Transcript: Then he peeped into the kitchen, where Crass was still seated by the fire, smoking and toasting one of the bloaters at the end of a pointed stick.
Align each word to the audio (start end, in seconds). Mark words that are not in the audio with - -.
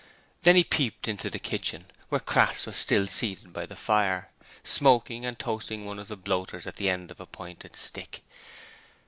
Then 0.41 0.55
he 0.55 0.63
peeped 0.63 1.07
into 1.07 1.29
the 1.29 1.37
kitchen, 1.37 1.91
where 2.09 2.19
Crass 2.19 2.65
was 2.65 2.75
still 2.75 3.05
seated 3.05 3.53
by 3.53 3.67
the 3.67 3.75
fire, 3.75 4.31
smoking 4.63 5.27
and 5.27 5.37
toasting 5.37 5.85
one 5.85 5.99
of 5.99 6.07
the 6.07 6.17
bloaters 6.17 6.65
at 6.65 6.77
the 6.77 6.89
end 6.89 7.11
of 7.11 7.19
a 7.19 7.27
pointed 7.27 7.75
stick. 7.75 8.23